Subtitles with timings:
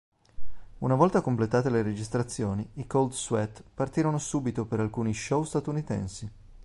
[0.79, 6.27] Una volta completate le registrazioni, i Cold Sweat partirono subito per alcuni show statunitensi.